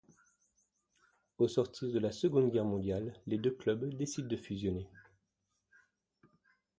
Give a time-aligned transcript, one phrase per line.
[1.37, 4.87] Au sortir de la seconde guerre mondiale, les deux clubs décident de fusionner.